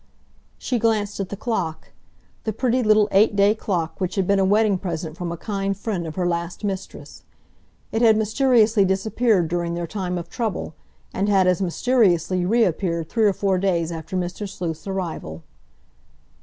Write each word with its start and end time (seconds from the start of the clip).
She 0.57 0.79
glanced 0.79 1.19
at 1.19 1.29
the 1.29 1.37
clock, 1.37 1.91
the 2.43 2.51
pretty 2.51 2.81
little 2.81 3.07
eight 3.11 3.35
day 3.35 3.53
clock 3.53 4.01
which 4.01 4.15
had 4.15 4.25
been 4.25 4.39
a 4.39 4.43
wedding 4.43 4.79
present 4.79 5.15
from 5.15 5.31
a 5.31 5.37
kind 5.37 5.77
friend 5.77 6.07
of 6.07 6.15
her 6.15 6.25
last 6.27 6.63
mistress. 6.63 7.21
It 7.91 8.01
had 8.01 8.17
mysteriously 8.17 8.83
disappeared 8.83 9.47
during 9.47 9.75
their 9.75 9.85
time 9.85 10.17
of 10.17 10.27
trouble, 10.27 10.73
and 11.13 11.29
had 11.29 11.45
as 11.45 11.61
mysteriously 11.61 12.47
reappeared 12.47 13.09
three 13.09 13.25
or 13.25 13.33
four 13.33 13.59
days 13.59 13.91
after 13.91 14.17
Mr. 14.17 14.49
Sleuth's 14.49 14.87
arrival. 14.87 15.43